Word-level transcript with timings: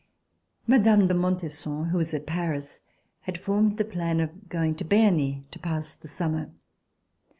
Mme. 0.65 1.05
de 1.05 1.13
Montesson, 1.13 1.89
who 1.89 1.97
was 1.99 2.11
at 2.11 2.25
Paris, 2.25 2.81
had 3.19 3.37
formed 3.37 3.77
the 3.77 3.85
plan 3.85 4.19
of 4.19 4.49
going 4.49 4.73
to 4.77 4.83
Berny 4.83 5.45
to 5.51 5.59
pass 5.59 5.93
the 5.93 6.07
summer. 6.07 6.49